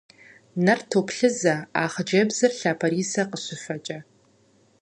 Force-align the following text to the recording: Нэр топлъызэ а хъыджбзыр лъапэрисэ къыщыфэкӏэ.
Нэр 0.65 0.79
топлъызэ 0.89 1.55
а 1.81 1.83
хъыджбзыр 1.93 2.51
лъапэрисэ 2.59 3.23
къыщыфэкӏэ. 3.31 3.99